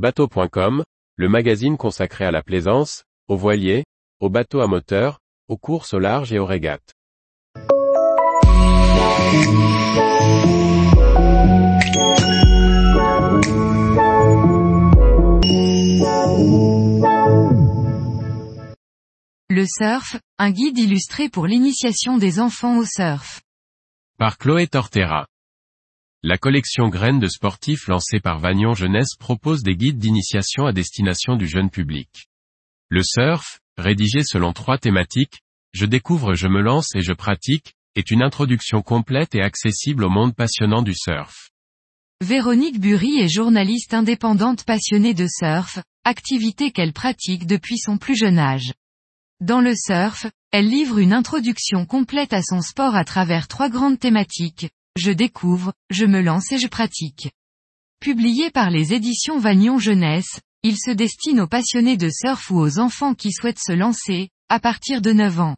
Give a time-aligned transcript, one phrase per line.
[0.00, 0.82] Bateau.com,
[1.16, 3.84] le magazine consacré à la plaisance, aux voiliers,
[4.18, 6.94] aux bateaux à moteur, aux courses au large et aux régates.
[19.50, 23.42] Le surf, un guide illustré pour l'initiation des enfants au surf.
[24.16, 25.26] Par Chloé Tortera.
[26.22, 31.34] La collection Graines de sportifs lancée par Vagnon Jeunesse propose des guides d'initiation à destination
[31.34, 32.28] du jeune public.
[32.90, 35.40] Le surf, rédigé selon trois thématiques,
[35.72, 40.10] je découvre, je me lance et je pratique, est une introduction complète et accessible au
[40.10, 41.52] monde passionnant du surf.
[42.20, 48.38] Véronique Bury est journaliste indépendante passionnée de surf, activité qu'elle pratique depuis son plus jeune
[48.38, 48.74] âge.
[49.40, 53.98] Dans le surf, elle livre une introduction complète à son sport à travers trois grandes
[53.98, 57.30] thématiques, je découvre, je me lance et je pratique.
[58.00, 62.78] Publié par les éditions Vagnon Jeunesse, il se destine aux passionnés de surf ou aux
[62.78, 65.56] enfants qui souhaitent se lancer, à partir de 9 ans.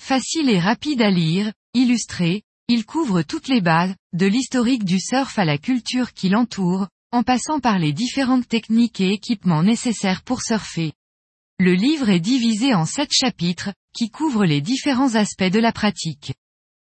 [0.00, 5.38] Facile et rapide à lire, illustré, il couvre toutes les bases, de l'historique du surf
[5.38, 10.42] à la culture qui l'entoure, en passant par les différentes techniques et équipements nécessaires pour
[10.42, 10.92] surfer.
[11.58, 16.34] Le livre est divisé en sept chapitres, qui couvrent les différents aspects de la pratique.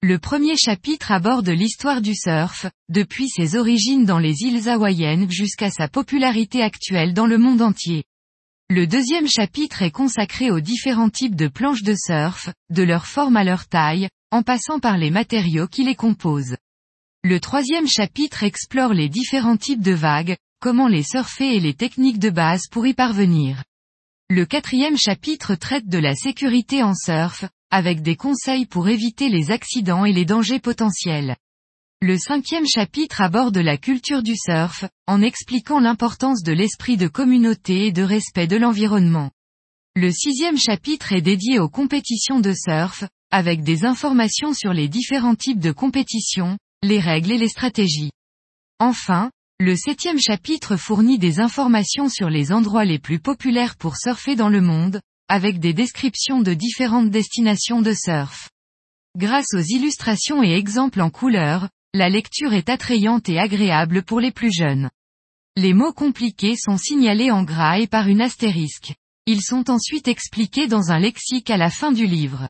[0.00, 5.70] Le premier chapitre aborde l'histoire du surf, depuis ses origines dans les îles hawaïennes jusqu'à
[5.70, 8.04] sa popularité actuelle dans le monde entier.
[8.70, 13.36] Le deuxième chapitre est consacré aux différents types de planches de surf, de leur forme
[13.36, 16.56] à leur taille, en passant par les matériaux qui les composent.
[17.24, 22.20] Le troisième chapitre explore les différents types de vagues, comment les surfer et les techniques
[22.20, 23.64] de base pour y parvenir.
[24.30, 29.50] Le quatrième chapitre traite de la sécurité en surf, avec des conseils pour éviter les
[29.50, 31.36] accidents et les dangers potentiels.
[32.00, 37.86] Le cinquième chapitre aborde la culture du surf, en expliquant l'importance de l'esprit de communauté
[37.86, 39.30] et de respect de l'environnement.
[39.96, 45.34] Le sixième chapitre est dédié aux compétitions de surf, avec des informations sur les différents
[45.34, 48.12] types de compétitions, les règles et les stratégies.
[48.78, 54.36] Enfin, le septième chapitre fournit des informations sur les endroits les plus populaires pour surfer
[54.36, 58.50] dans le monde, avec des descriptions de différentes destinations de surf.
[59.16, 64.32] Grâce aux illustrations et exemples en couleur, la lecture est attrayante et agréable pour les
[64.32, 64.90] plus jeunes.
[65.56, 68.94] Les mots compliqués sont signalés en gras et par une astérisque.
[69.26, 72.48] Ils sont ensuite expliqués dans un lexique à la fin du livre.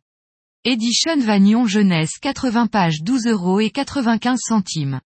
[0.64, 5.00] Edition Vagnon Jeunesse 80 pages 12 euros et 95 centimes.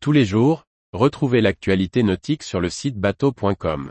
[0.00, 3.90] Tous les jours, retrouvez l'actualité nautique sur le site bateau.com.